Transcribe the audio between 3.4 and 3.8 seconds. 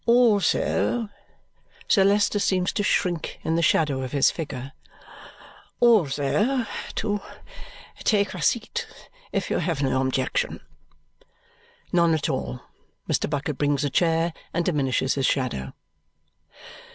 in the